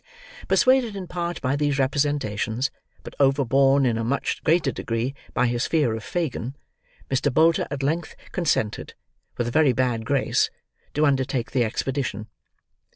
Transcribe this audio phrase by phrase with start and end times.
[0.47, 2.71] Persuaded, in part, by these representations,
[3.03, 6.55] but overborne in a much greater degree by his fear of Fagin,
[7.11, 7.31] Mr.
[7.31, 8.95] Bolter at length consented,
[9.37, 10.49] with a very bad grace,
[10.95, 12.25] to undertake the expedition.